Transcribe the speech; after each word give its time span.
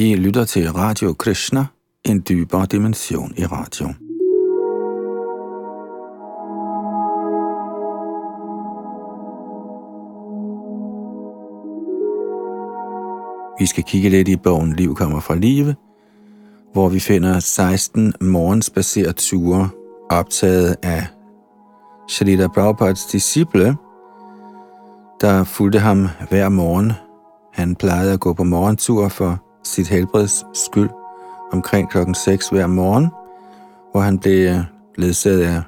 I 0.00 0.14
lytter 0.14 0.44
til 0.44 0.72
Radio 0.72 1.12
Krishna, 1.12 1.66
en 2.04 2.24
dybere 2.28 2.66
dimension 2.66 3.34
i 3.36 3.44
radio. 3.44 3.86
Vi 13.58 13.66
skal 13.66 13.84
kigge 13.84 14.08
lidt 14.08 14.28
i 14.28 14.36
bogen 14.36 14.72
Liv 14.72 14.94
kommer 14.94 15.20
fra 15.20 15.34
live, 15.34 15.74
hvor 16.72 16.88
vi 16.88 17.00
finder 17.00 17.40
16 17.40 18.14
morgensbaserede 18.20 19.12
ture 19.12 19.68
optaget 20.10 20.76
af 20.82 21.06
Shalita 22.08 22.48
Prabhupads 22.48 23.06
disciple, 23.06 23.76
der 25.20 25.44
fulgte 25.44 25.78
ham 25.78 26.08
hver 26.30 26.48
morgen. 26.48 26.92
Han 27.52 27.76
plejede 27.76 28.12
at 28.12 28.20
gå 28.20 28.32
på 28.32 28.44
morgentur 28.44 29.08
for 29.08 29.49
sit 29.64 29.88
helbreds 29.88 30.44
skyld 30.54 30.90
omkring 31.52 31.90
klokken 31.90 32.14
6 32.14 32.48
hver 32.48 32.66
morgen, 32.66 33.08
hvor 33.92 34.00
han 34.00 34.18
blev 34.18 34.48
øh, 34.48 34.58
ledsaget 34.98 35.42
af 35.42 35.62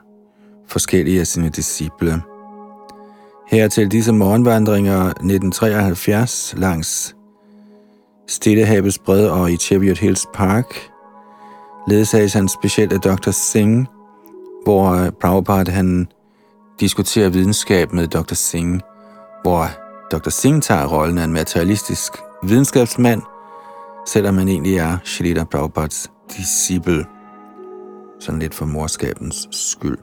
forskellige 0.68 1.20
af 1.20 1.26
sine 1.26 1.48
disciple. 1.48 2.22
Her 3.48 3.68
til 3.68 3.90
disse 3.90 4.12
morgenvandringer 4.12 5.00
1973 5.04 6.54
langs 6.56 7.16
Stillehavets 8.28 8.98
bred 8.98 9.28
og 9.28 9.52
i 9.52 9.56
Cheviot 9.56 9.98
Hills 9.98 10.26
Park 10.34 10.92
ledsages 11.88 12.32
han 12.32 12.48
specielt 12.48 12.92
af 12.92 13.00
Dr. 13.00 13.30
Singh, 13.30 13.86
hvor 14.64 14.90
øh, 14.90 15.10
Prabhupada 15.20 15.70
han 15.70 16.08
diskuterer 16.80 17.28
videnskab 17.28 17.92
med 17.92 18.08
Dr. 18.08 18.34
Singh, 18.34 18.80
hvor 19.42 19.66
Dr. 20.12 20.30
Singh 20.30 20.62
tager 20.62 20.86
rollen 20.86 21.18
af 21.18 21.24
en 21.24 21.32
materialistisk 21.32 22.12
videnskabsmand, 22.42 23.22
selvom 24.06 24.38
han 24.38 24.48
egentlig 24.48 24.76
er 24.76 24.98
Shalita 25.04 25.44
Prabhupads 25.44 26.10
disciple. 26.36 27.04
Sådan 28.20 28.40
lidt 28.40 28.54
for 28.54 28.66
morskabens 28.66 29.48
skyld. 29.50 29.98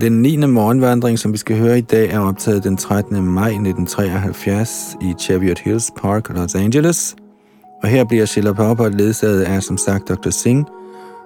Den 0.00 0.22
9. 0.22 0.36
morgenvandring, 0.36 1.18
som 1.18 1.32
vi 1.32 1.38
skal 1.38 1.58
høre 1.58 1.78
i 1.78 1.80
dag, 1.80 2.10
er 2.10 2.18
optaget 2.18 2.64
den 2.64 2.76
13. 2.76 3.22
maj 3.22 3.48
1973 3.48 4.96
i 5.02 5.14
Cheviot 5.20 5.58
Hills 5.58 5.90
Park, 5.96 6.28
Los 6.28 6.54
Angeles. 6.54 7.16
Og 7.82 7.88
her 7.88 8.04
bliver 8.04 8.26
Shalita 8.26 8.52
Prabhupada 8.52 8.96
ledsaget 8.96 9.42
af, 9.42 9.62
som 9.62 9.76
sagt, 9.76 10.08
Dr. 10.08 10.30
Singh, 10.30 10.64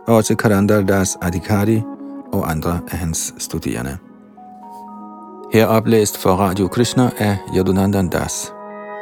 og 0.06 0.16
også 0.16 0.34
Karandal 0.34 0.88
Das 0.88 1.16
Adhikari 1.22 1.82
og 2.32 2.50
andre 2.50 2.80
af 2.90 2.98
hans 2.98 3.34
studerende. 3.38 3.96
Her 5.52 5.66
oplæst 5.66 6.18
for 6.18 6.30
Radio 6.30 6.68
Krishna 6.68 7.10
af 7.18 7.36
Yadunandan 7.56 8.08
Das, 8.08 8.52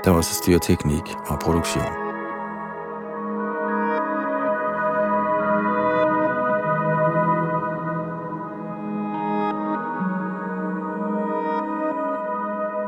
der 0.06 0.12
også 0.12 0.34
styrer 0.34 0.58
teknik 0.58 1.02
og 1.26 1.38
produktion. 1.38 2.06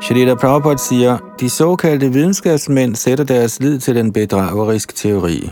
Shalita 0.03 0.35
Prabhupada 0.35 0.77
siger, 0.77 1.19
de 1.41 1.51
såkaldte 1.51 2.13
videnskabsmænd 2.13 2.95
sætter 2.95 3.25
deres 3.25 3.61
lid 3.61 3.81
til 3.81 3.95
den 3.95 4.13
bedrageriske 4.13 4.93
teori. 4.93 5.51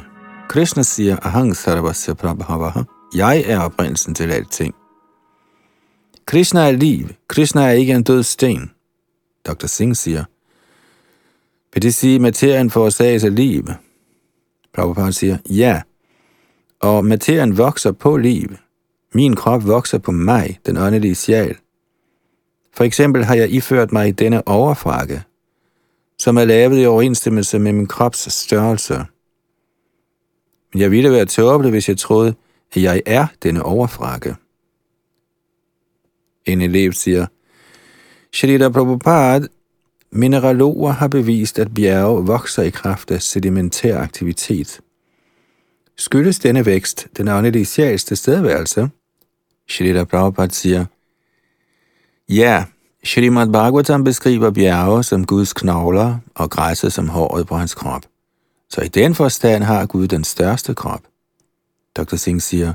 Krishna 0.49 0.83
siger, 0.83 1.17
Ahang 1.23 1.57
Sarvasya 1.57 2.15
Prabhavaha, 2.15 2.81
jeg 3.15 3.45
er 3.47 3.61
oprindelsen 3.61 4.15
til 4.15 4.33
alting. 4.33 4.75
Krishna 6.27 6.69
er 6.69 6.73
liv. 6.73 7.09
Krishna 7.29 7.63
er 7.63 7.71
ikke 7.71 7.93
en 7.93 8.03
død 8.03 8.23
sten. 8.23 8.71
Dr. 9.47 9.67
Singh 9.67 9.97
siger, 9.97 10.25
vil 11.77 11.83
det 11.83 11.95
sige, 11.95 12.15
at 12.15 12.21
materien 12.21 12.71
forårsages 12.71 13.25
af 13.25 13.35
liv? 13.35 13.65
Prabhupada 14.75 15.11
siger, 15.11 15.39
ja. 15.51 15.83
Og 16.81 17.05
materien 17.05 17.59
vokser 17.59 17.93
på 17.93 18.17
liv. 18.17 18.49
Min 19.15 19.37
krop 19.37 19.67
vokser 19.67 19.99
på 19.99 20.13
mig, 20.13 20.59
den 20.67 20.77
åndelige 20.77 21.15
sjæl. 21.15 21.57
For 22.75 22.85
eksempel 22.85 23.25
har 23.25 23.35
jeg 23.35 23.51
iført 23.51 23.93
mig 23.93 24.19
denne 24.19 24.49
overfrakke, 24.49 25.23
som 26.19 26.37
er 26.37 26.45
lavet 26.45 26.83
i 26.83 26.87
overensstemmelse 26.87 27.59
med 27.59 27.73
min 27.73 27.87
krops 27.87 28.33
størrelse. 28.33 29.05
Men 30.73 30.81
jeg 30.81 30.91
ville 30.91 31.11
være 31.11 31.27
tåbelig, 31.27 31.71
hvis 31.71 31.89
jeg 31.89 31.99
troede, 31.99 32.35
at 32.73 32.83
jeg 32.83 33.03
er 33.07 33.27
denne 33.43 33.63
overfrakke. 33.63 34.37
En 36.47 36.61
elev 36.61 36.93
siger, 36.93 37.27
Shrita 38.33 38.69
Prabhupada, 38.69 39.47
mineraloger 40.13 40.93
har 40.93 41.09
bevist, 41.09 41.59
at 41.59 41.75
bjerge 41.75 42.27
vokser 42.27 42.63
i 42.63 42.71
kraft 42.71 43.11
af 43.11 43.23
sedimentær 43.23 43.99
aktivitet. 43.99 44.81
Skyldes 45.97 46.39
denne 46.39 46.67
vækst 46.67 47.07
den 47.17 47.29
åndelige 47.29 47.65
sjæls 47.65 48.05
tilstedeværelse? 48.05 48.91
Shrita 49.69 50.05
Prabhupada 50.05 50.53
siger, 50.53 50.85
Ja, 52.29 52.65
Srimad 53.05 53.49
Bhagavatam 53.53 54.05
beskriver 54.05 54.51
bjerge 54.51 55.05
som 55.05 55.27
Guds 55.27 55.53
knogler 55.53 56.19
og 56.35 56.51
græsset 56.51 56.93
som 56.93 57.09
håret 57.09 57.47
på 57.47 57.57
hans 57.57 57.75
krop. 57.75 58.03
Så 58.71 58.81
i 58.81 58.89
den 58.89 59.15
forstand 59.15 59.65
har 59.65 59.87
Gud 59.87 60.09
den 60.09 60.25
største 60.25 60.75
krop. 60.75 61.03
Dr. 61.97 62.17
Singh 62.17 62.41
siger, 62.41 62.73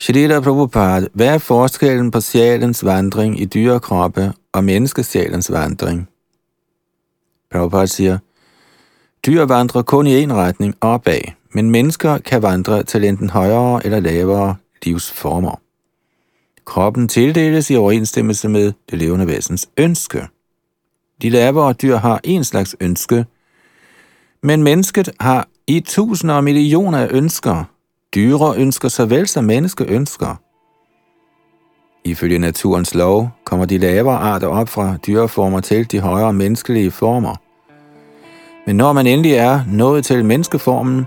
Shrita 0.00 0.40
Prabhupada, 0.40 1.06
hvad 1.12 1.26
er 1.26 1.38
forskellen 1.38 2.10
på 2.10 2.20
sjælens 2.20 2.84
vandring 2.84 3.40
i 3.40 3.44
dyrekroppe 3.44 4.32
og 4.52 4.64
menneskesjælens 4.64 5.52
vandring? 5.52 6.08
Prabhupada 7.52 7.86
siger, 7.86 8.18
dyr 9.26 9.44
vandrer 9.44 9.82
kun 9.82 10.06
i 10.06 10.22
en 10.22 10.32
retning 10.34 10.74
opad, 10.80 11.20
men 11.54 11.70
mennesker 11.70 12.18
kan 12.18 12.42
vandre 12.42 12.82
til 12.82 13.04
enten 13.04 13.30
højere 13.30 13.84
eller 13.84 14.00
lavere 14.00 14.56
livsformer. 14.82 15.60
Kroppen 16.64 17.08
tildeles 17.08 17.70
i 17.70 17.76
overensstemmelse 17.76 18.48
med 18.48 18.72
det 18.90 18.98
levende 18.98 19.26
væsens 19.26 19.68
ønske. 19.76 20.26
De 21.22 21.30
lavere 21.30 21.72
dyr 21.72 21.96
har 21.96 22.20
en 22.24 22.44
slags 22.44 22.76
ønske, 22.80 23.26
men 24.42 24.62
mennesket 24.62 25.10
har 25.20 25.48
i 25.66 25.80
tusinder 25.80 26.34
og 26.34 26.44
millioner 26.44 26.98
af 26.98 27.08
ønsker. 27.10 27.64
Dyre 28.16 28.56
ønsker 28.56 28.88
såvel 28.88 29.26
som 29.28 29.44
menneske 29.44 29.84
ønsker. 29.84 30.40
Ifølge 32.04 32.38
naturens 32.38 32.94
lov 32.94 33.28
kommer 33.44 33.66
de 33.66 33.78
lavere 33.78 34.18
arter 34.18 34.46
op 34.46 34.68
fra 34.68 34.96
dyreformer 35.06 35.60
til 35.60 35.90
de 35.92 36.00
højere 36.00 36.32
menneskelige 36.32 36.90
former. 36.90 37.34
Men 38.66 38.76
når 38.76 38.92
man 38.92 39.06
endelig 39.06 39.32
er 39.32 39.60
nået 39.72 40.04
til 40.04 40.24
menneskeformen, 40.24 41.04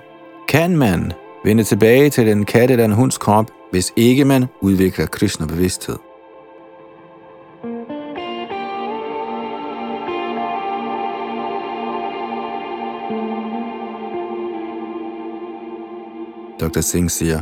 kan 0.47 0.77
man 0.77 1.11
vende 1.45 1.63
tilbage 1.63 2.09
til 2.09 2.27
den 2.27 2.45
katte 2.45 2.71
eller 2.71 2.85
en 2.85 2.91
hunds 2.91 3.17
krop 3.17 3.51
hvis 3.71 3.93
ikke 3.95 4.25
man 4.25 4.45
udvikler 4.61 5.05
Krishna-bevidsthed. 5.05 6.08
Dr. 16.69 16.81
Singh 16.81 17.09
siger, 17.09 17.41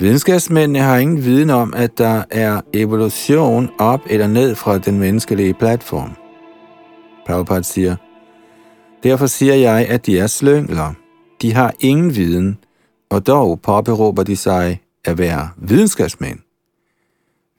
Videnskabsmændene 0.00 0.78
har 0.78 0.98
ingen 0.98 1.24
viden 1.24 1.50
om, 1.50 1.74
at 1.76 1.98
der 1.98 2.24
er 2.30 2.60
evolution 2.74 3.70
op 3.78 4.00
eller 4.10 4.26
ned 4.26 4.54
fra 4.54 4.78
den 4.78 4.98
menneskelige 4.98 5.54
platform. 5.54 6.10
Prabhupada 7.26 7.62
siger, 7.62 7.96
Derfor 9.02 9.26
siger 9.26 9.54
jeg, 9.54 9.86
at 9.88 10.06
de 10.06 10.18
er 10.18 10.26
slyngler. 10.26 10.92
De 11.42 11.52
har 11.52 11.74
ingen 11.80 12.16
viden, 12.16 12.58
og 13.10 13.26
dog 13.26 13.60
påberåber 13.60 14.22
de 14.22 14.36
sig 14.36 14.80
at 15.04 15.18
være 15.18 15.48
videnskabsmænd. 15.56 16.38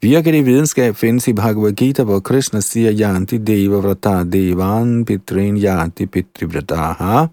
Virkelig 0.02 0.46
videnskab 0.46 0.96
findes 0.96 1.28
i 1.28 1.32
Bhagavad 1.32 1.72
Gita, 1.72 2.02
hvor 2.02 2.20
Krishna 2.20 2.60
siger, 2.60 2.92
Yanti 3.00 3.38
Deva 3.38 3.76
Vrata 3.76 4.24
Devan 4.24 5.04
Pitrin 5.04 5.56
Yanti 5.56 6.06
Pitri 6.06 6.46
Vrataha. 6.46 7.26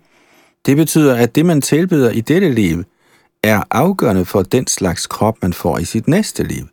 Det 0.66 0.78
betyder, 0.78 1.16
at 1.16 1.36
det, 1.36 1.46
man 1.46 1.62
tilbyder 1.62 2.12
i 2.12 2.22
dette 2.22 2.50
liv, 2.50 2.84
er 3.46 3.64
afgørende 3.72 4.26
for 4.26 4.42
den 4.42 4.68
slags 4.68 5.08
krop, 5.08 5.38
man 5.42 5.54
får 5.54 5.78
i 5.78 5.86
sit 5.86 6.08
næste 6.08 6.44
liv. 6.44 6.66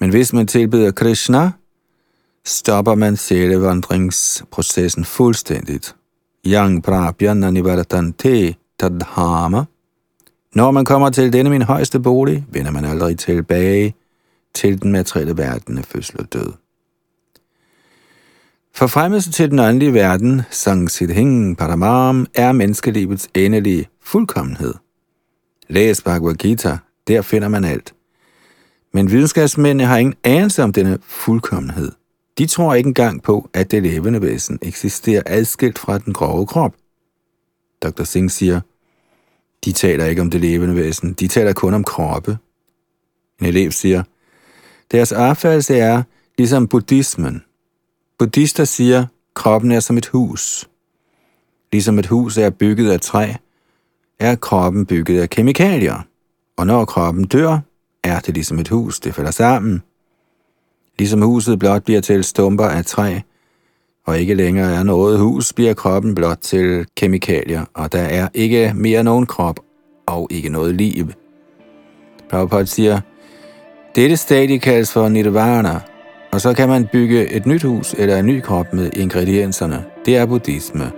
Men 0.00 0.10
hvis 0.10 0.32
man 0.32 0.46
tilbyder 0.46 0.90
Krishna, 0.90 1.50
stopper 2.44 2.94
man 2.94 3.16
sjælevandringsprocessen 3.16 5.04
fuldstændigt. 5.04 5.96
Yang 6.46 6.82
prabhyana 6.82 7.50
nivartante 7.50 8.54
tadhama– 8.78 9.64
når 10.56 10.70
man 10.70 10.84
kommer 10.84 11.10
til 11.10 11.32
denne 11.32 11.50
min 11.50 11.62
højeste 11.62 12.00
bolig, 12.00 12.46
vender 12.52 12.70
man 12.70 12.84
aldrig 12.84 13.18
tilbage 13.18 13.94
til 14.54 14.82
den 14.82 14.92
materielle 14.92 15.36
verden 15.36 15.78
af 15.78 15.84
fødsel 15.84 16.20
og 16.20 16.32
død. 16.32 16.52
Forfremmelse 18.74 19.32
til 19.32 19.50
den 19.50 19.58
åndelige 19.58 19.94
verden, 19.94 20.42
Sang 20.50 20.90
Siddhing 20.90 21.56
Paramam, 21.56 22.26
er 22.34 22.52
menneskelivets 22.52 23.28
endelige 23.34 23.88
fuldkommenhed. 24.02 24.74
Læs 25.68 26.02
Bhagavad 26.02 26.34
Gita, 26.34 26.78
der 27.08 27.22
finder 27.22 27.48
man 27.48 27.64
alt. 27.64 27.94
Men 28.92 29.10
videnskabsmændene 29.10 29.84
har 29.84 29.96
ingen 29.96 30.14
anelse 30.24 30.62
om 30.62 30.72
denne 30.72 30.98
fuldkommenhed. 31.02 31.92
De 32.38 32.46
tror 32.46 32.74
ikke 32.74 32.88
engang 32.88 33.22
på, 33.22 33.50
at 33.54 33.70
det 33.70 33.82
levende 33.82 34.22
væsen 34.22 34.58
eksisterer 34.62 35.22
adskilt 35.26 35.78
fra 35.78 35.98
den 35.98 36.12
grove 36.12 36.46
krop. 36.46 36.74
Dr. 37.82 38.04
Singh 38.04 38.30
siger, 38.30 38.60
de 39.64 39.72
taler 39.72 40.04
ikke 40.04 40.22
om 40.22 40.30
det 40.30 40.40
levende 40.40 40.76
væsen, 40.76 41.12
de 41.12 41.28
taler 41.28 41.52
kun 41.52 41.74
om 41.74 41.84
kroppe. 41.84 42.38
En 43.40 43.46
elev 43.46 43.72
siger, 43.72 44.02
deres 44.92 45.12
opfattelse 45.12 45.78
er 45.78 46.02
ligesom 46.38 46.68
buddhismen. 46.68 47.42
Buddhister 48.18 48.64
siger, 48.64 49.06
kroppen 49.34 49.72
er 49.72 49.80
som 49.80 49.98
et 49.98 50.06
hus. 50.06 50.68
Ligesom 51.72 51.98
et 51.98 52.06
hus 52.06 52.38
er 52.38 52.50
bygget 52.50 52.90
af 52.90 53.00
træ, 53.00 53.32
er 54.18 54.34
kroppen 54.34 54.86
bygget 54.86 55.20
af 55.20 55.30
kemikalier. 55.30 56.06
Og 56.56 56.66
når 56.66 56.84
kroppen 56.84 57.24
dør, 57.24 57.58
er 58.04 58.20
det 58.20 58.34
ligesom 58.34 58.58
et 58.58 58.68
hus, 58.68 59.00
det 59.00 59.14
falder 59.14 59.30
sammen. 59.30 59.82
Ligesom 60.98 61.22
huset 61.22 61.58
blot 61.58 61.82
bliver 61.82 62.00
til 62.00 62.24
stumper 62.24 62.64
af 62.64 62.84
træ, 62.84 63.18
og 64.06 64.18
ikke 64.18 64.34
længere 64.34 64.74
er 64.74 64.82
noget 64.82 65.18
hus, 65.18 65.52
bliver 65.52 65.74
kroppen 65.74 66.14
blot 66.14 66.38
til 66.38 66.86
kemikalier, 66.96 67.64
og 67.74 67.92
der 67.92 68.02
er 68.02 68.28
ikke 68.34 68.72
mere 68.74 69.04
nogen 69.04 69.26
krop 69.26 69.60
og 70.06 70.28
ikke 70.30 70.48
noget 70.48 70.74
liv. 70.74 71.06
Prabhupada 72.30 72.64
siger, 72.64 73.00
dette 73.94 74.16
stadie 74.16 74.58
kaldes 74.58 74.92
for 74.92 75.08
nirvana, 75.08 75.80
og 76.32 76.40
så 76.40 76.54
kan 76.54 76.68
man 76.68 76.88
bygge 76.92 77.32
et 77.32 77.46
nyt 77.46 77.62
hus 77.62 77.94
eller 77.98 78.18
en 78.18 78.26
ny 78.26 78.40
krop 78.40 78.72
med 78.72 78.90
ingredienserne. 78.96 79.84
Det 80.06 80.16
er 80.16 80.26
buddhisme. 80.26 80.92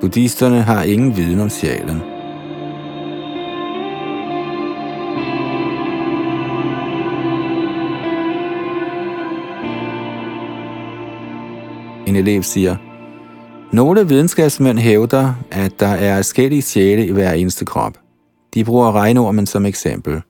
Buddhisterne 0.00 0.62
har 0.62 0.82
ingen 0.82 1.16
viden 1.16 1.40
om 1.40 1.50
sjælen. 1.50 2.09
En 12.10 12.16
elev 12.16 12.42
siger, 12.42 12.76
nogle 13.72 14.08
videnskabsmænd 14.08 14.78
hævder, 14.78 15.34
at 15.50 15.80
der 15.80 15.86
er 15.86 16.16
forskellige 16.16 16.62
sjæle 16.62 17.06
i 17.06 17.10
hver 17.10 17.32
eneste 17.32 17.64
krop. 17.64 17.98
De 18.54 18.64
bruger 18.64 18.92
regnormen 18.92 19.46
som 19.46 19.66
eksempel. 19.66 20.22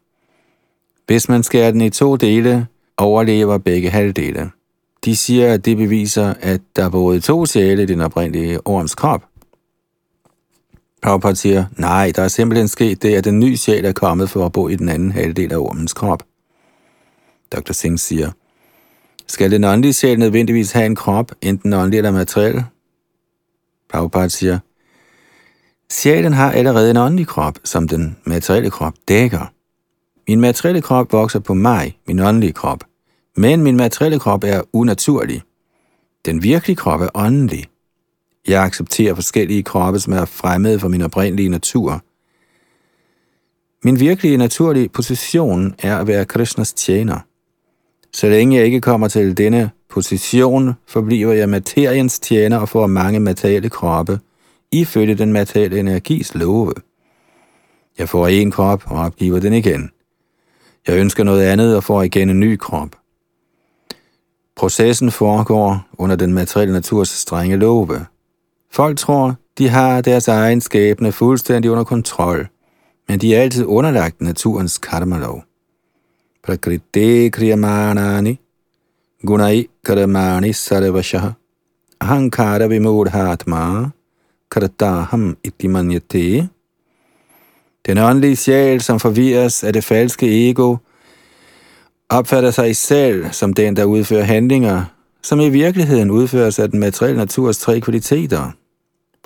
Hvis 1.06 1.28
man 1.28 1.42
skærer 1.42 1.70
den 1.70 1.80
i 1.80 1.90
to 1.90 2.16
dele, 2.16 2.66
overlever 2.96 3.58
begge 3.58 3.90
halvdele. 3.90 4.50
De 5.04 5.16
siger, 5.16 5.54
at 5.54 5.64
det 5.64 5.76
beviser, 5.76 6.34
at 6.40 6.60
der 6.76 6.84
er 6.84 6.90
både 6.90 7.20
to 7.20 7.46
sjæle 7.46 7.82
i 7.82 7.86
den 7.86 8.00
oprindelige 8.00 8.66
orms 8.66 8.94
krop. 8.94 9.24
Prabhupada 11.02 11.34
siger, 11.34 11.64
nej, 11.76 12.12
der 12.16 12.22
er 12.22 12.28
simpelthen 12.28 12.68
sket 12.68 13.02
det, 13.02 13.14
at 13.14 13.24
den 13.24 13.40
nye 13.40 13.56
sjæl 13.56 13.84
er 13.84 13.92
kommet 13.92 14.30
for 14.30 14.46
at 14.46 14.52
bo 14.52 14.68
i 14.68 14.76
den 14.76 14.88
anden 14.88 15.12
halvdel 15.12 15.52
af 15.52 15.58
ormens 15.58 15.92
krop. 15.92 16.22
Dr. 17.52 17.72
Singh 17.72 17.98
siger, 17.98 18.30
skal 19.30 19.50
den 19.50 19.64
åndelige 19.64 19.92
sjæl 19.92 20.18
nødvendigvis 20.18 20.72
have 20.72 20.86
en 20.86 20.96
krop, 20.96 21.32
enten 21.42 21.72
åndelig 21.72 21.96
eller 21.96 22.10
materiel? 22.10 22.64
Prabhupada 23.90 24.28
siger, 24.28 24.58
sjælen 25.90 26.32
har 26.32 26.52
allerede 26.52 26.90
en 26.90 26.96
åndelig 26.96 27.26
krop, 27.26 27.58
som 27.64 27.88
den 27.88 28.16
materielle 28.24 28.70
krop 28.70 28.94
dækker. 29.08 29.52
Min 30.28 30.40
materielle 30.40 30.82
krop 30.82 31.12
vokser 31.12 31.38
på 31.38 31.54
mig, 31.54 31.98
min 32.06 32.20
åndelige 32.20 32.52
krop. 32.52 32.84
Men 33.36 33.62
min 33.62 33.76
materielle 33.76 34.18
krop 34.18 34.44
er 34.44 34.62
unaturlig. 34.72 35.42
Den 36.26 36.42
virkelige 36.42 36.76
krop 36.76 37.00
er 37.00 37.08
åndelig. 37.14 37.66
Jeg 38.48 38.62
accepterer 38.62 39.14
forskellige 39.14 39.62
kroppe, 39.62 40.00
som 40.00 40.12
er 40.12 40.24
fremmede 40.24 40.78
for 40.78 40.88
min 40.88 41.02
oprindelige 41.02 41.48
natur. 41.48 42.02
Min 43.84 44.00
virkelige 44.00 44.36
naturlige 44.36 44.88
position 44.88 45.74
er 45.78 45.98
at 45.98 46.06
være 46.06 46.24
Krishnas 46.24 46.72
tjener. 46.72 47.20
Så 48.12 48.28
længe 48.28 48.56
jeg 48.56 48.64
ikke 48.64 48.80
kommer 48.80 49.08
til 49.08 49.36
denne 49.36 49.70
position, 49.88 50.72
forbliver 50.86 51.32
jeg 51.32 51.48
materiens 51.48 52.18
tjener 52.18 52.58
og 52.58 52.68
får 52.68 52.86
mange 52.86 53.20
materielle 53.20 53.70
kroppe, 53.70 54.20
ifølge 54.72 55.14
den 55.14 55.32
materielle 55.32 55.80
energis 55.80 56.34
love. 56.34 56.72
Jeg 57.98 58.08
får 58.08 58.28
en 58.28 58.50
krop 58.50 58.82
og 58.86 58.98
opgiver 58.98 59.40
den 59.40 59.52
igen. 59.52 59.90
Jeg 60.88 60.98
ønsker 60.98 61.24
noget 61.24 61.42
andet 61.42 61.76
og 61.76 61.84
får 61.84 62.02
igen 62.02 62.30
en 62.30 62.40
ny 62.40 62.56
krop. 62.56 62.88
Processen 64.56 65.10
foregår 65.10 65.86
under 65.98 66.16
den 66.16 66.34
materielle 66.34 66.72
naturs 66.72 67.08
strenge 67.08 67.56
love. 67.56 68.06
Folk 68.70 68.98
tror, 68.98 69.34
de 69.58 69.68
har 69.68 70.00
deres 70.00 70.28
egen 70.28 70.60
skæbne 70.60 71.12
fuldstændig 71.12 71.70
under 71.70 71.84
kontrol, 71.84 72.48
men 73.08 73.18
de 73.18 73.34
er 73.34 73.42
altid 73.42 73.64
underlagt 73.64 74.20
naturens 74.20 74.78
karma-lov. 74.78 75.44
Prakriti 76.42 77.30
kriyamanani 77.30 78.38
gunai 79.26 79.68
karamani 79.84 80.52
sarvashaha 80.52 81.32
ahankara 82.00 82.68
vimodhatma 82.68 83.92
iti 85.44 85.68
manyate 85.68 86.48
den 87.86 87.98
åndelige 87.98 88.36
sjæl, 88.36 88.80
som 88.80 89.00
forvirres 89.00 89.64
af 89.64 89.72
det 89.72 89.84
falske 89.84 90.50
ego, 90.50 90.76
opfatter 92.08 92.50
sig 92.50 92.76
selv 92.76 93.32
som 93.32 93.54
den, 93.54 93.76
der 93.76 93.84
udfører 93.84 94.24
handlinger, 94.24 94.84
som 95.22 95.40
i 95.40 95.48
virkeligheden 95.48 96.10
udføres 96.10 96.58
af 96.58 96.70
den 96.70 96.80
materielle 96.80 97.18
naturs 97.18 97.58
tre 97.58 97.80
kvaliteter. 97.80 98.50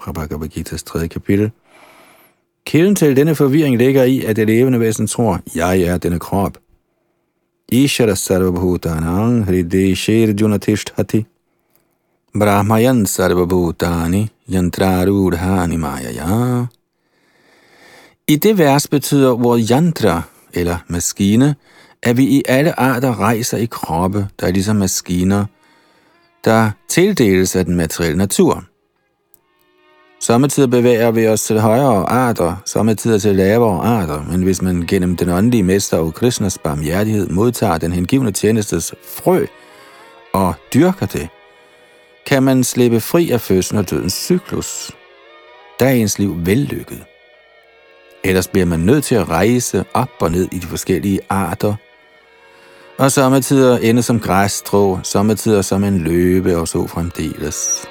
Fra 0.00 0.12
Bhagavad 0.12 0.48
Gita's 0.48 0.84
tredje 0.84 1.08
kapitel. 1.08 1.50
Kilden 2.66 2.94
til 2.94 3.16
denne 3.16 3.34
forvirring 3.34 3.76
ligger 3.76 4.04
i, 4.04 4.24
at 4.24 4.36
det 4.36 4.46
levende 4.46 4.80
væsen 4.80 5.06
tror, 5.06 5.40
jeg 5.54 5.80
er 5.80 5.98
denne 5.98 6.18
krop. 6.18 6.58
Ishara 7.72 8.16
sarvabhutanam 8.16 9.44
hrideshir 9.44 10.34
junatishtati 10.34 11.26
brahmayan 12.34 13.06
sarvabhutani 13.06 14.28
yantrarudhani 14.48 15.76
mayaya 15.76 16.68
i 18.28 18.36
det 18.36 18.58
vers 18.58 18.88
betyder 18.88 19.46
ordet 19.46 19.70
yantra, 19.70 20.22
eller 20.52 20.76
maskine, 20.88 21.54
at 22.02 22.16
vi 22.16 22.24
i 22.24 22.42
alle 22.48 22.80
arter 22.80 23.20
rejser 23.20 23.58
i 23.58 23.66
kroppe, 23.66 24.28
der 24.40 24.46
er 24.46 24.50
ligesom 24.52 24.76
maskiner, 24.76 25.44
der 26.44 26.70
tildeles 26.88 27.56
af 27.56 27.64
den 27.64 27.76
materielle 27.76 28.18
natur. 28.18 28.64
Samtidig 30.26 30.70
bevæger 30.70 31.10
vi 31.10 31.28
os 31.28 31.42
til 31.42 31.60
højere 31.60 32.08
arter, 32.08 32.56
samtidig 32.64 33.22
til 33.22 33.36
lavere 33.36 33.84
arter, 33.84 34.22
men 34.30 34.42
hvis 34.42 34.62
man 34.62 34.84
gennem 34.88 35.16
den 35.16 35.28
åndelige 35.28 35.62
mester 35.62 35.98
og 35.98 36.14
Krishnas 36.14 36.58
barmhjertighed 36.58 37.28
modtager 37.28 37.78
den 37.78 37.92
hengivne 37.92 38.32
tjenestes 38.32 38.94
frø 39.08 39.46
og 40.32 40.54
dyrker 40.74 41.06
det, 41.06 41.28
kan 42.26 42.42
man 42.42 42.64
slippe 42.64 43.00
fri 43.00 43.30
af 43.30 43.40
fødslen 43.40 43.78
og 43.78 43.90
dødens 43.90 44.12
cyklus. 44.12 44.90
Der 45.80 45.86
er 45.86 45.92
ens 45.92 46.18
liv 46.18 46.36
vellykket. 46.46 47.04
Ellers 48.24 48.48
bliver 48.48 48.66
man 48.66 48.80
nødt 48.80 49.04
til 49.04 49.14
at 49.14 49.28
rejse 49.28 49.84
op 49.94 50.10
og 50.20 50.30
ned 50.30 50.48
i 50.52 50.58
de 50.58 50.66
forskellige 50.66 51.20
arter, 51.28 51.74
og 52.98 53.12
samtidig 53.12 53.90
ende 53.90 54.02
som 54.02 54.20
græsstrå, 54.20 54.98
samtidig 55.02 55.64
som 55.64 55.84
en 55.84 55.98
løbe 55.98 56.56
og 56.56 56.68
så 56.68 56.86
fremdeles. 56.86 57.86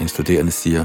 En 0.00 0.08
studerende 0.08 0.50
siger, 0.52 0.84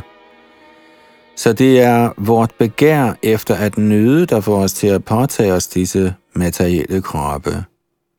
så 1.36 1.53
det 1.53 1.82
er 1.82 2.13
vort 2.17 2.53
begær 2.58 3.13
efter 3.24 3.55
at 3.55 3.77
nyde, 3.77 4.25
der 4.25 4.41
får 4.41 4.58
os 4.58 4.74
til 4.74 4.88
at 4.88 5.05
påtage 5.05 5.53
os 5.53 5.67
disse 5.67 6.15
materielle 6.34 7.01
kroppe 7.01 7.65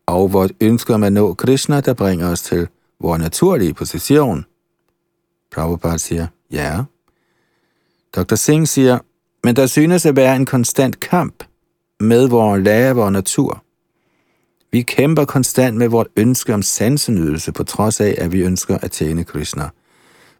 og 0.06 0.32
vort 0.32 0.52
ønske 0.60 0.94
om 0.94 1.02
at 1.02 1.12
nå 1.12 1.34
Krishna, 1.34 1.80
der 1.80 1.94
bringer 1.94 2.28
os 2.28 2.42
til 2.42 2.68
vores 3.00 3.20
naturlige 3.20 3.74
position. 3.74 4.44
Prabhupada 5.54 5.98
siger, 5.98 6.26
ja. 6.50 6.82
Dr. 8.16 8.34
Singh 8.34 8.66
siger, 8.66 8.98
men 9.44 9.56
der 9.56 9.66
synes 9.66 10.06
at 10.06 10.16
være 10.16 10.36
en 10.36 10.46
konstant 10.46 11.00
kamp 11.00 11.44
med 12.00 12.28
vores 12.28 12.64
lavere 12.64 13.12
natur. 13.12 13.62
Vi 14.72 14.82
kæmper 14.82 15.24
konstant 15.24 15.76
med 15.76 15.88
vort 15.88 16.06
ønske 16.16 16.54
om 16.54 16.62
sansenydelse, 16.62 17.52
på 17.52 17.64
trods 17.64 18.00
af, 18.00 18.14
at 18.18 18.32
vi 18.32 18.42
ønsker 18.42 18.78
at 18.78 18.90
tjene 18.90 19.24
Krishna. 19.24 19.68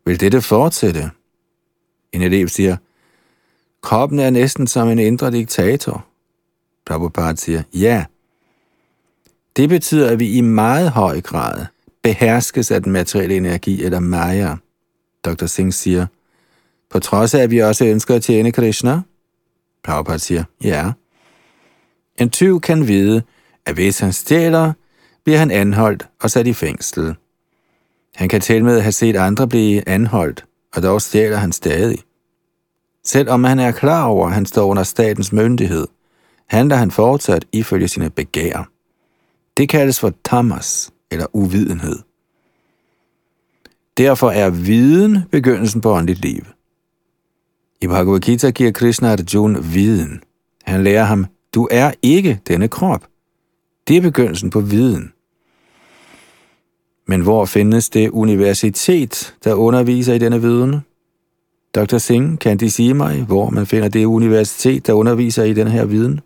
Vil 0.04 0.20
dette 0.20 0.42
fortsætte? 0.42 1.11
En 2.12 2.23
elev 2.23 2.49
siger, 2.49 2.76
kroppen 3.82 4.18
er 4.18 4.30
næsten 4.30 4.66
som 4.66 4.88
en 4.88 4.99
indre 4.99 5.30
diktator. 5.30 6.06
Prabhupada 6.87 7.37
siger, 7.37 7.62
ja, 7.75 8.04
det 9.56 9.68
betyder, 9.68 10.11
at 10.11 10.18
vi 10.18 10.32
i 10.32 10.40
meget 10.40 10.90
høj 10.90 11.20
grad 11.20 11.66
beherskes 12.02 12.70
af 12.70 12.82
den 12.82 12.92
materielle 12.92 13.37
energi 13.37 13.84
eller 13.84 14.00
maya. 14.00 14.56
Dr. 15.25 15.46
Singh 15.46 15.73
siger, 15.73 16.06
på 16.90 16.99
trods 16.99 17.34
af, 17.34 17.42
at 17.42 17.50
vi 17.50 17.58
også 17.58 17.84
ønsker 17.84 18.14
at 18.14 18.23
tjene 18.23 18.52
Krishna? 18.52 19.00
Prabhupada 19.84 20.18
siger, 20.18 20.44
ja. 20.64 20.92
En 22.18 22.30
tyv 22.30 22.61
kan 22.61 22.88
vide, 22.88 23.23
at 23.66 23.75
hvis 23.75 23.99
han 23.99 24.12
stjæler, 24.12 24.73
bliver 25.25 25.38
han 25.38 25.50
anholdt 25.50 26.06
og 26.20 26.30
sat 26.30 26.46
i 26.46 26.52
fængsel. 26.52 27.14
Han 28.14 28.28
kan 28.28 28.40
til 28.40 28.64
med 28.64 28.80
have 28.80 28.92
set 28.92 29.16
andre 29.16 29.49
blive 29.49 29.88
anholdt, 29.88 30.44
og 30.75 30.83
dog 30.83 31.02
stjæler 31.02 31.37
han 31.37 31.52
stadig. 31.52 31.99
Selvom 33.04 33.44
han 33.44 33.59
er 33.59 33.73
klar 33.73 34.04
over, 34.04 34.26
at 34.26 34.35
han 34.35 34.47
står 34.47 34.66
under 34.66 34.83
statens 34.83 35.33
myndighed, 35.33 35.87
handler 36.47 36.76
han 36.76 36.90
fortsat 36.90 37.44
ifølge 37.52 37.88
sine 37.88 38.11
begær. 38.11 38.71
Det 39.56 39.68
kaldes 39.68 40.00
for 40.00 40.12
tamas, 40.25 40.90
eller 41.11 41.26
uvidenhed. 41.33 41.99
Derfor 43.97 44.30
er 44.30 44.50
viden 44.50 45.18
begyndelsen 45.30 45.80
på 45.80 45.92
åndeligt 45.92 46.21
liv. 46.21 46.44
I 47.80 47.87
Bhagavad 47.87 48.21
Gita 48.21 48.50
giver 48.50 48.73
Krishna 48.73 49.12
Arjuna 49.12 49.59
viden. 49.59 50.23
Han 50.64 50.85
lærer 50.85 51.04
ham, 51.04 51.26
du 51.54 51.68
er 51.71 51.92
ikke 52.02 52.40
denne 52.49 52.68
krop. 52.68 53.06
Det 53.88 53.97
er 53.97 54.00
begyndelsen 54.00 54.50
på 54.50 54.61
viden. 54.61 55.12
Men 57.06 57.20
hvor 57.20 57.44
findes 57.44 57.90
det 57.90 58.11
universitet, 58.11 59.34
der 59.44 59.54
underviser 59.54 60.14
i 60.14 60.18
denne 60.18 60.40
viden? 60.40 60.80
Dr. 61.75 61.99
Singh, 61.99 62.38
kan 62.38 62.56
de 62.56 62.70
sige 62.70 62.94
mig, 62.94 63.23
hvor 63.23 63.50
man 63.50 63.66
finder 63.66 63.88
det 63.88 64.04
universitet, 64.04 64.87
der 64.87 64.92
underviser 64.92 65.44
i 65.44 65.52
den 65.52 65.68
her 65.68 65.84
viden? 65.84 66.20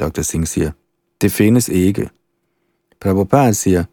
Dr. 0.00 0.22
Singh 0.22 0.46
siger, 0.46 0.70
det 1.20 1.32
findes 1.32 1.68
ikke. 1.68 2.08
Prabhupada 3.00 3.52
siger, 3.52 3.84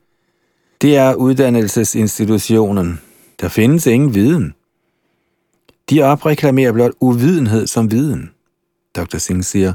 det 0.81 0.97
er 0.97 1.13
uddannelsesinstitutionen. 1.13 2.99
Der 3.41 3.47
findes 3.47 3.87
ingen 3.87 4.13
viden. 4.13 4.53
De 5.89 6.03
opreklamerer 6.03 6.71
blot 6.71 6.91
uvidenhed 6.99 7.67
som 7.67 7.91
viden. 7.91 8.29
Dr. 8.95 9.17
Singh 9.17 9.43
siger, 9.43 9.73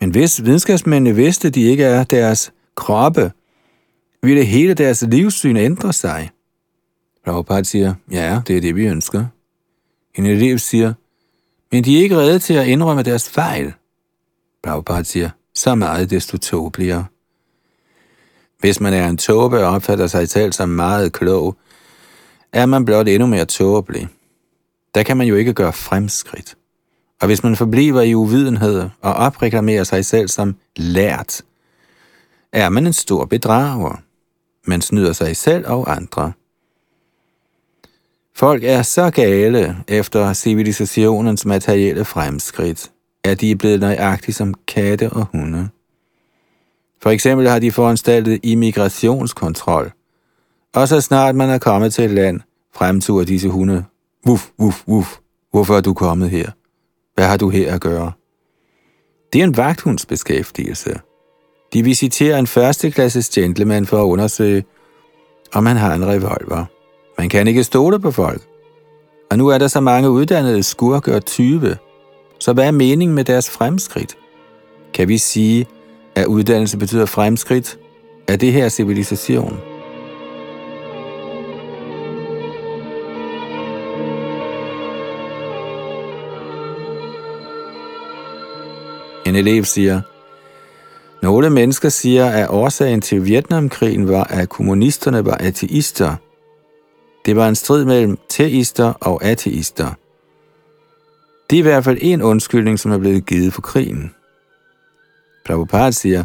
men 0.00 0.10
hvis 0.10 0.44
videnskabsmændene 0.44 1.16
vidste, 1.16 1.50
de 1.50 1.62
ikke 1.62 1.84
er 1.84 2.04
deres 2.04 2.52
kroppe, 2.74 3.32
ville 4.22 4.44
hele 4.44 4.74
deres 4.74 5.02
livssyn 5.02 5.56
ændre 5.56 5.92
sig. 5.92 6.30
Prabhupada 7.24 7.62
siger, 7.62 7.94
ja, 8.10 8.40
det 8.46 8.56
er 8.56 8.60
det, 8.60 8.76
vi 8.76 8.86
ønsker. 8.86 9.26
En 10.14 10.26
elev 10.26 10.58
siger, 10.58 10.92
men 11.72 11.84
de 11.84 11.98
er 11.98 12.02
ikke 12.02 12.16
redde 12.16 12.38
til 12.38 12.54
at 12.54 12.66
indrømme 12.66 13.02
deres 13.02 13.28
fejl. 13.28 13.72
Prabhupada 14.62 15.02
siger, 15.02 15.30
så 15.54 15.74
meget 15.74 16.10
desto 16.10 16.38
tåbeligere. 16.38 17.04
Hvis 18.60 18.80
man 18.80 18.94
er 18.94 19.08
en 19.08 19.16
tåbe 19.16 19.58
og 19.58 19.66
opfatter 19.66 20.06
sig 20.06 20.28
selv 20.28 20.52
som 20.52 20.68
meget 20.68 21.12
klog, 21.12 21.56
er 22.52 22.66
man 22.66 22.84
blot 22.84 23.08
endnu 23.08 23.26
mere 23.26 23.44
tåbelig. 23.44 24.08
Der 24.94 25.02
kan 25.02 25.16
man 25.16 25.26
jo 25.26 25.34
ikke 25.34 25.52
gøre 25.52 25.72
fremskridt. 25.72 26.56
Og 27.20 27.26
hvis 27.26 27.42
man 27.42 27.56
forbliver 27.56 28.02
i 28.02 28.14
uvidenhed 28.14 28.88
og 29.00 29.14
opreklamerer 29.14 29.84
sig 29.84 30.04
selv 30.04 30.28
som 30.28 30.56
lært, 30.76 31.42
er 32.52 32.68
man 32.68 32.86
en 32.86 32.92
stor 32.92 33.24
bedrager. 33.24 34.02
Man 34.66 34.80
snyder 34.80 35.12
sig 35.12 35.36
selv 35.36 35.66
og 35.66 35.96
andre. 35.96 36.32
Folk 38.34 38.64
er 38.64 38.82
så 38.82 39.10
gale 39.10 39.76
efter 39.88 40.32
civilisationens 40.32 41.46
materielle 41.46 42.04
fremskridt, 42.04 42.90
at 43.24 43.40
de 43.40 43.50
er 43.50 43.56
blevet 43.56 43.80
nøjagtige 43.80 44.34
som 44.34 44.54
katte 44.54 45.10
og 45.10 45.26
hunde. 45.32 45.68
For 47.02 47.10
eksempel 47.10 47.48
har 47.48 47.58
de 47.58 47.72
foranstaltet 47.72 48.40
immigrationskontrol, 48.42 49.92
og 50.74 50.88
så 50.88 51.00
snart 51.00 51.34
man 51.34 51.50
er 51.50 51.58
kommet 51.58 51.94
til 51.94 52.04
et 52.04 52.10
land, 52.10 52.40
fremturer 52.74 53.24
disse 53.24 53.48
hunde. 53.48 53.84
Wuff, 54.26 54.48
wuff, 54.60 54.88
wuff. 54.88 55.16
Hvorfor 55.50 55.76
er 55.76 55.80
du 55.80 55.94
kommet 55.94 56.30
her? 56.30 56.50
Hvad 57.14 57.26
har 57.26 57.36
du 57.36 57.48
her 57.48 57.74
at 57.74 57.80
gøre? 57.80 58.12
Det 59.32 59.40
er 59.40 59.44
en 59.44 59.56
vagthundsbeskæftigelse. 59.56 61.00
De 61.72 61.82
visiterer 61.82 62.38
en 62.38 62.46
førsteklasses 62.46 63.28
gentleman 63.28 63.86
for 63.86 64.02
at 64.02 64.06
undersøge, 64.06 64.64
om 65.54 65.66
han 65.66 65.76
har 65.76 65.94
en 65.94 66.06
revolver. 66.06 66.64
Man 67.18 67.28
kan 67.28 67.48
ikke 67.48 67.64
stole 67.64 68.00
på 68.00 68.10
folk. 68.10 68.42
Og 69.30 69.38
nu 69.38 69.48
er 69.48 69.58
der 69.58 69.68
så 69.68 69.80
mange 69.80 70.10
uddannede 70.10 70.62
skurke 70.62 71.14
og 71.14 71.24
tyve. 71.24 71.76
Så 72.38 72.52
hvad 72.52 72.66
er 72.66 72.70
meningen 72.70 73.14
med 73.14 73.24
deres 73.24 73.50
fremskridt? 73.50 74.16
Kan 74.94 75.08
vi 75.08 75.18
sige, 75.18 75.66
at 76.14 76.26
uddannelse 76.26 76.78
betyder 76.78 77.06
fremskridt? 77.06 77.78
Er 78.28 78.36
det 78.36 78.52
her 78.52 78.68
civilisation? 78.68 79.58
En 89.26 89.36
elev 89.36 89.64
siger, 89.64 90.00
nogle 91.26 91.50
mennesker 91.50 91.88
siger, 91.88 92.26
at 92.26 92.48
årsagen 92.48 93.00
til 93.00 93.24
Vietnamkrigen 93.24 94.08
var, 94.08 94.24
at 94.24 94.48
kommunisterne 94.48 95.24
var 95.24 95.36
ateister. 95.40 96.16
Det 97.24 97.36
var 97.36 97.48
en 97.48 97.54
strid 97.54 97.84
mellem 97.84 98.18
teister 98.28 98.92
og 98.92 99.24
ateister. 99.24 99.90
Det 101.50 101.56
er 101.56 101.60
i 101.60 101.62
hvert 101.62 101.84
fald 101.84 101.98
en 102.00 102.22
undskyldning, 102.22 102.78
som 102.78 102.92
er 102.92 102.98
blevet 102.98 103.26
givet 103.26 103.52
for 103.52 103.62
krigen. 103.62 104.14
Prabhupada 105.46 105.90
siger, 105.90 106.24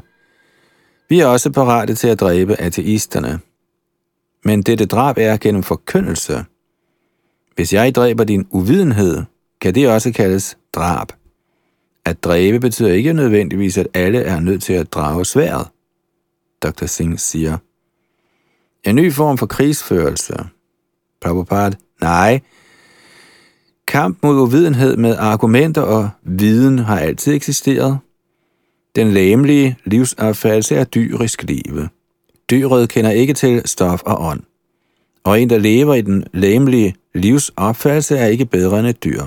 vi 1.09 1.19
er 1.19 1.25
også 1.25 1.51
parate 1.51 1.95
til 1.95 2.07
at 2.07 2.19
dræbe 2.19 2.61
ateisterne. 2.61 3.39
Men 4.45 4.61
dette 4.61 4.85
drab 4.85 5.17
er 5.17 5.37
gennem 5.37 5.63
forkyndelse. 5.63 6.45
Hvis 7.55 7.73
jeg 7.73 7.95
dræber 7.95 8.23
din 8.23 8.47
uvidenhed, 8.51 9.23
kan 9.61 9.75
det 9.75 9.89
også 9.89 10.11
kaldes 10.11 10.57
drab. 10.73 11.20
At 12.05 12.23
dræbe 12.23 12.59
betyder 12.59 12.91
ikke 12.93 13.13
nødvendigvis, 13.13 13.77
at 13.77 13.87
alle 13.93 14.19
er 14.19 14.39
nødt 14.39 14.63
til 14.63 14.73
at 14.73 14.93
drage 14.93 15.25
sværet. 15.25 15.67
Dr. 16.61 16.85
Singh 16.85 17.19
siger. 17.19 17.57
En 18.83 18.95
ny 18.95 19.13
form 19.13 19.37
for 19.37 19.45
krigsførelse. 19.45 20.33
Prabhupada, 21.21 21.75
nej. 22.01 22.39
Kamp 23.87 24.17
mod 24.23 24.41
uvidenhed 24.41 24.97
med 24.97 25.15
argumenter 25.17 25.81
og 25.81 26.09
viden 26.23 26.79
har 26.79 26.99
altid 26.99 27.33
eksisteret. 27.33 27.99
Den 28.95 29.11
læmelige 29.11 29.77
livsopfattelse 29.85 30.75
er 30.75 30.83
dyrisk 30.83 31.43
live. 31.43 31.89
Dyret 32.49 32.89
kender 32.89 33.11
ikke 33.11 33.33
til 33.33 33.61
stof 33.65 34.01
og 34.03 34.25
ånd. 34.25 34.41
Og 35.23 35.41
en, 35.41 35.49
der 35.49 35.57
lever 35.57 35.93
i 35.93 36.01
den 36.01 36.23
læmelige 36.33 36.95
livsopfattelse, 37.13 38.17
er 38.17 38.27
ikke 38.27 38.45
bedre 38.45 38.79
end 38.79 38.87
et 38.87 39.03
dyr. 39.03 39.23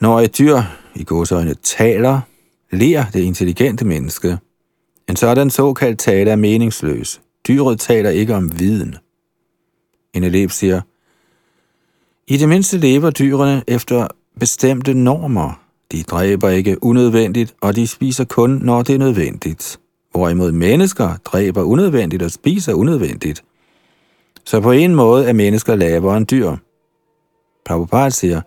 Når 0.00 0.20
et 0.20 0.38
dyr 0.38 0.62
i 0.94 1.04
godsøjne 1.04 1.54
taler, 1.54 2.20
ler 2.70 3.04
det 3.12 3.20
intelligente 3.20 3.84
menneske. 3.84 4.38
En 5.08 5.16
sådan 5.16 5.50
såkaldt 5.50 5.98
tale 5.98 6.30
er 6.30 6.36
meningsløs. 6.36 7.20
Dyret 7.48 7.80
taler 7.80 8.10
ikke 8.10 8.34
om 8.34 8.58
viden. 8.58 8.96
En 10.14 10.24
elev 10.24 10.48
siger, 10.48 10.80
i 12.26 12.36
det 12.36 12.48
mindste 12.48 12.78
lever 12.78 13.10
dyrene 13.10 13.62
efter 13.66 14.06
bestemte 14.40 14.94
normer. 14.94 15.60
De 15.92 16.02
dræber 16.02 16.48
ikke 16.48 16.84
unødvendigt, 16.84 17.54
og 17.60 17.76
de 17.76 17.86
spiser 17.86 18.24
kun, 18.24 18.50
når 18.50 18.82
det 18.82 18.94
er 18.94 18.98
nødvendigt. 18.98 19.80
Hvorimod 20.12 20.52
mennesker 20.52 21.16
dræber 21.24 21.62
unødvendigt 21.62 22.22
og 22.22 22.30
spiser 22.30 22.74
unødvendigt. 22.74 23.44
Så 24.44 24.60
på 24.60 24.72
en 24.72 24.94
måde 24.94 25.28
er 25.28 25.32
mennesker 25.32 25.76
lavere 25.76 26.16
end 26.16 26.26
dyr. 26.26 26.56
Prabhupada 27.64 28.10
siger, 28.10 28.40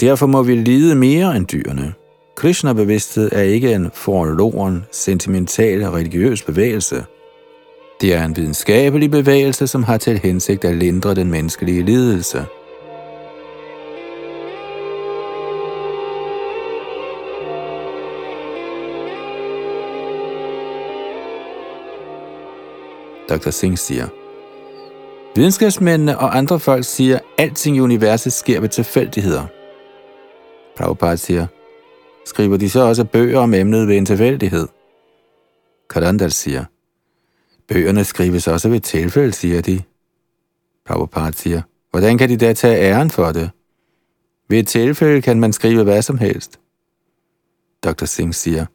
Derfor 0.00 0.26
må 0.26 0.42
vi 0.42 0.54
lide 0.54 0.94
mere 0.94 1.36
end 1.36 1.46
dyrene. 1.46 1.94
Krishna-bevidsthed 2.34 3.32
er 3.32 3.42
ikke 3.42 3.72
en 3.72 3.90
forloren, 3.94 4.84
sentimental 4.92 5.84
religiøs 5.84 6.42
bevægelse. 6.42 7.04
Det 8.00 8.14
er 8.14 8.24
en 8.24 8.36
videnskabelig 8.36 9.10
bevægelse, 9.10 9.66
som 9.66 9.82
har 9.82 9.98
til 9.98 10.18
hensigt 10.18 10.64
at 10.64 10.76
lindre 10.76 11.14
den 11.14 11.30
menneskelige 11.30 11.82
lidelse. 11.82 12.44
Dr. 23.28 23.50
Singh 23.50 23.78
siger, 23.78 24.06
Videnskabsmændene 25.36 26.18
og 26.18 26.36
andre 26.36 26.60
folk 26.60 26.84
siger, 26.84 27.16
at 27.16 27.22
alting 27.38 27.76
i 27.76 27.80
universet 27.80 28.32
sker 28.32 28.60
ved 28.60 28.68
tilfældigheder. 28.68 29.55
Prabhupada 30.76 31.16
siger, 31.16 31.46
skriver 32.24 32.56
de 32.56 32.70
så 32.70 32.80
også 32.80 33.04
bøger 33.04 33.38
om 33.38 33.54
emnet 33.54 33.88
ved 33.88 33.96
en 33.96 34.06
tilfældighed? 34.06 34.68
Karandal 35.90 36.32
siger, 36.32 36.64
bøgerne 37.68 38.04
skrives 38.04 38.48
også 38.48 38.68
ved 38.68 38.80
tilfælde, 38.80 39.32
siger 39.32 39.60
de. 39.60 39.82
Prabhupada 40.86 41.32
siger, 41.32 41.62
hvordan 41.90 42.18
kan 42.18 42.28
de 42.28 42.36
da 42.36 42.52
tage 42.52 42.80
æren 42.80 43.10
for 43.10 43.32
det? 43.32 43.50
Ved 44.48 44.58
et 44.58 44.66
tilfælde 44.66 45.22
kan 45.22 45.40
man 45.40 45.52
skrive 45.52 45.82
hvad 45.82 46.02
som 46.02 46.18
helst. 46.18 46.60
Dr. 47.84 48.04
Singh 48.04 48.34
siger, 48.34 48.66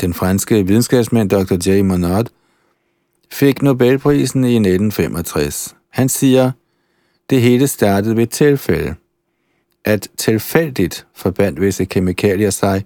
den 0.00 0.14
franske 0.14 0.66
videnskabsmand 0.66 1.30
Dr. 1.30 1.70
J. 1.70 1.82
Monod 1.84 2.24
fik 3.30 3.62
Nobelprisen 3.62 4.44
i 4.44 4.54
1965. 4.54 5.76
Han 5.90 6.08
siger, 6.08 6.50
det 7.30 7.40
hele 7.40 7.66
startede 7.66 8.16
ved 8.16 8.22
et 8.22 8.30
tilfælde 8.30 8.94
at 9.84 10.08
tilfældigt 10.16 11.06
forbandt 11.14 11.60
visse 11.60 11.84
kemikalier 11.84 12.50
sig 12.50 12.84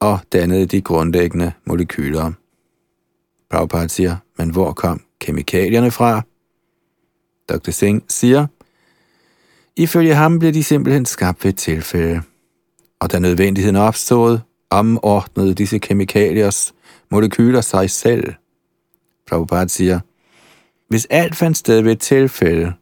og 0.00 0.18
dannede 0.32 0.66
de 0.66 0.80
grundlæggende 0.80 1.52
molekyler. 1.64 2.32
Prabhupada 3.50 3.88
siger, 3.88 4.16
men 4.38 4.50
hvor 4.50 4.72
kom 4.72 5.00
kemikalierne 5.20 5.90
fra? 5.90 6.22
Dr. 7.48 7.70
Singh 7.70 8.04
siger, 8.08 8.46
ifølge 9.76 10.14
ham 10.14 10.38
blev 10.38 10.52
de 10.52 10.64
simpelthen 10.64 11.06
skabt 11.06 11.44
ved 11.44 11.52
et 11.52 11.58
tilfælde. 11.58 12.22
Og 13.00 13.12
da 13.12 13.18
nødvendigheden 13.18 13.76
opstod, 13.76 14.38
omordnede 14.70 15.54
disse 15.54 15.78
kemikaliers 15.78 16.74
molekyler 17.10 17.60
sig 17.60 17.90
selv. 17.90 18.34
Prabhupada 19.28 19.68
siger, 19.68 20.00
hvis 20.88 21.06
alt 21.10 21.36
fandt 21.36 21.56
sted 21.56 21.80
ved 21.80 21.92
et 21.92 22.00
tilfælde, 22.00 22.72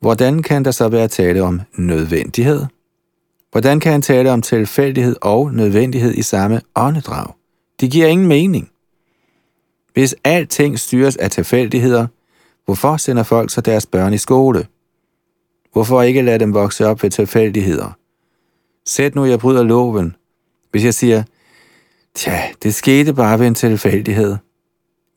hvordan 0.00 0.42
kan 0.42 0.64
der 0.64 0.70
så 0.70 0.88
være 0.88 1.08
tale 1.08 1.42
om 1.42 1.60
nødvendighed? 1.74 2.66
Hvordan 3.50 3.80
kan 3.80 3.92
han 3.92 4.02
tale 4.02 4.32
om 4.32 4.42
tilfældighed 4.42 5.16
og 5.20 5.54
nødvendighed 5.54 6.14
i 6.14 6.22
samme 6.22 6.60
åndedrag? 6.74 7.34
Det 7.80 7.90
giver 7.90 8.06
ingen 8.06 8.28
mening. 8.28 8.70
Hvis 9.92 10.14
alting 10.24 10.78
styres 10.78 11.16
af 11.16 11.30
tilfældigheder, 11.30 12.06
hvorfor 12.64 12.96
sender 12.96 13.22
folk 13.22 13.50
så 13.50 13.60
deres 13.60 13.86
børn 13.86 14.14
i 14.14 14.18
skole? 14.18 14.66
Hvorfor 15.72 16.02
ikke 16.02 16.22
lade 16.22 16.38
dem 16.38 16.54
vokse 16.54 16.86
op 16.86 17.02
ved 17.02 17.10
tilfældigheder? 17.10 17.96
Sæt 18.86 19.14
nu, 19.14 19.24
jeg 19.24 19.38
bryder 19.38 19.62
loven. 19.62 20.16
Hvis 20.70 20.84
jeg 20.84 20.94
siger, 20.94 21.22
tja, 22.14 22.42
det 22.62 22.74
skete 22.74 23.14
bare 23.14 23.38
ved 23.38 23.46
en 23.46 23.54
tilfældighed. 23.54 24.36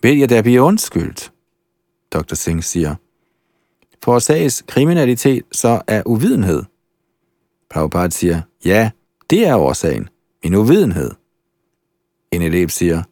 Vil 0.02 0.18
jeg 0.18 0.30
da 0.30 0.42
blive 0.42 0.62
undskyldt? 0.62 1.32
Dr. 2.14 2.36
Singh 2.36 2.64
siger. 2.64 2.96
Forårsages 4.04 4.64
kriminalitet 4.68 5.44
så 5.52 5.82
er 5.88 6.04
uvidenhed? 6.06 6.64
Prabhupada 7.70 8.10
siger, 8.10 8.42
ja, 8.66 8.92
det 9.30 9.48
er 9.48 9.56
årsagen. 9.56 10.10
Min 10.44 10.56
uvidenhed. 10.56 11.12
En 12.32 12.42
elev 12.42 12.70
siger, 12.70 13.04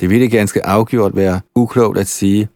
det 0.00 0.10
ville 0.10 0.30
ganske 0.30 0.66
afgjort 0.66 1.16
være 1.16 1.40
uklogt 1.54 1.98
at 1.98 2.06
sige, 2.06 2.48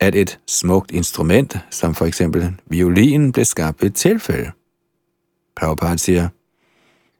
at 0.00 0.14
et 0.14 0.38
smukt 0.46 0.90
instrument, 0.90 1.58
som 1.70 1.94
for 1.94 2.06
eksempel 2.06 2.54
violinen, 2.66 3.32
blev 3.32 3.44
skabt 3.44 3.82
ved 3.82 3.90
et 3.90 3.96
tilfælde. 3.96 4.50
Prabhupada 5.56 5.96
siger, 5.96 6.28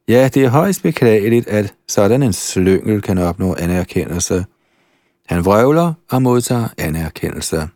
ja, 0.09 0.29
det 0.35 0.45
er 0.45 0.49
højst 0.49 0.83
beklageligt, 0.83 1.49
at 1.49 1.75
sådan 1.89 2.23
en 2.23 2.33
slyngel 2.33 3.03
kan 3.03 3.19
opnå 3.19 3.55
anerkendelse. 3.55 4.45
Han 5.27 5.45
vrøvler 5.45 5.93
og 6.11 6.23
modtager 6.23 6.69
anerkendelse. 6.79 7.69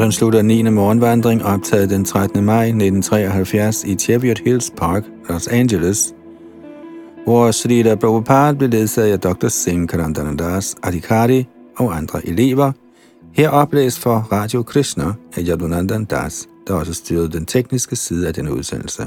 Sådan 0.00 0.12
slutter 0.12 0.42
9. 0.42 0.62
morgenvandring 0.62 1.44
optaget 1.44 1.90
den 1.90 2.04
13. 2.04 2.44
maj 2.44 2.64
1973 2.64 3.84
i 3.84 3.94
Cheviot 3.94 4.38
Hills 4.38 4.72
Park, 4.76 5.04
Los 5.28 5.48
Angeles, 5.48 6.14
hvor 7.24 7.50
Srila 7.50 7.94
Prabhupada 7.94 8.52
blev 8.52 8.70
ledsaget 8.70 9.12
af 9.12 9.20
Dr. 9.20 9.48
Singh 9.48 9.88
Karandanandas 9.88 10.76
Adhikari 10.82 11.46
og 11.76 11.96
andre 11.96 12.28
elever, 12.28 12.72
her 13.32 13.48
oplæst 13.48 13.98
for 13.98 14.16
Radio 14.32 14.62
Krishna 14.62 15.12
af 15.36 15.42
Yadunandan 15.48 16.04
Das, 16.04 16.48
der 16.66 16.74
også 16.74 16.94
styrede 16.94 17.32
den 17.32 17.46
tekniske 17.46 17.96
side 17.96 18.28
af 18.28 18.34
denne 18.34 18.54
udsendelse. 18.54 19.02